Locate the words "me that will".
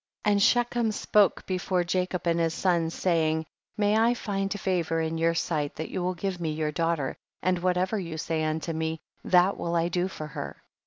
8.73-9.75